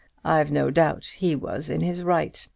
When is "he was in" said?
1.17-1.81